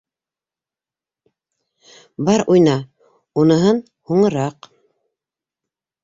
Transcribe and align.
Бар, 2.29 2.43
уйна, 2.53 2.73
уныһын- 3.43 3.81
һуңыраҡ. 4.13 4.69